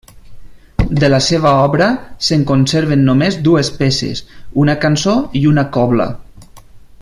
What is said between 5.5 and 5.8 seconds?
una